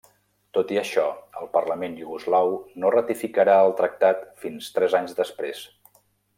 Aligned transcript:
Tot 0.57 0.71
i 0.75 0.77
això, 0.81 1.03
el 1.41 1.49
Parlament 1.57 1.97
iugoslau 2.05 2.49
no 2.85 2.93
ratificarà 2.97 3.61
el 3.69 3.77
tractat 3.83 4.27
fins 4.47 4.75
tres 4.79 5.01
anys 5.03 5.17
després. 5.23 5.65